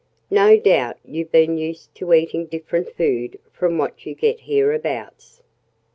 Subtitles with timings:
[0.31, 5.43] "No doubt you've been used to eating different food from what you get hereabouts."